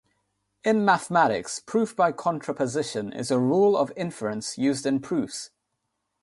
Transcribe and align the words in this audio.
In 0.63 0.83
mathematics, 0.83 1.59
proof 1.63 1.95
by 1.95 2.11
contraposition 2.11 3.13
is 3.15 3.29
a 3.29 3.37
rule 3.37 3.77
of 3.77 3.93
inference 3.95 4.57
used 4.57 4.87
in 4.87 4.99
proofs. 4.99 5.51